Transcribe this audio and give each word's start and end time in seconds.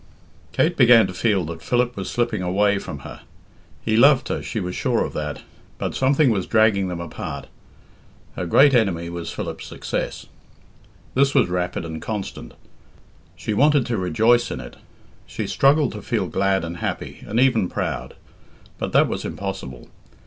Kate 0.51 0.75
began 0.75 1.05
to 1.05 1.13
feel 1.13 1.45
that 1.45 1.61
Philip 1.61 1.95
was 1.95 2.09
slipping 2.09 2.41
away 2.41 2.79
from 2.79 3.01
her. 3.01 3.21
He 3.85 3.95
loved 3.95 4.29
her, 4.29 4.41
she 4.41 4.59
was 4.59 4.75
sure 4.75 5.05
of 5.05 5.13
that, 5.13 5.43
but 5.77 5.93
something 5.93 6.31
was 6.31 6.47
dragging 6.47 6.87
them 6.87 6.99
apart 6.99 7.45
Her 8.35 8.47
great 8.47 8.73
enemy 8.73 9.11
was 9.11 9.31
Philip's 9.31 9.67
success. 9.67 10.25
This 11.13 11.35
was 11.35 11.49
rapid 11.49 11.85
and 11.85 12.01
constant. 12.01 12.55
She 13.35 13.53
wanted 13.53 13.85
to 13.85 13.97
rejoice 13.99 14.49
in 14.49 14.59
it; 14.59 14.75
she 15.27 15.45
struggled 15.45 15.91
to 15.91 16.01
feel 16.01 16.25
glad 16.27 16.65
and 16.65 16.77
happy, 16.77 17.23
and 17.27 17.39
even 17.39 17.69
proud. 17.69 18.15
But 18.79 18.93
that 18.93 19.07
was 19.07 19.23
impossible. 19.23 19.87